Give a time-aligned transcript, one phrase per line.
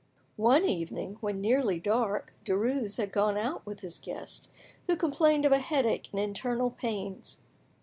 [0.41, 4.47] One evening, when nearly dark, Derues had gone out with his guest,
[4.87, 7.39] who complained of headache and internal pains.